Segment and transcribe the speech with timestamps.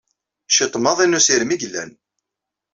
[0.55, 1.91] Ciṭ maḍi n usirem i yellan.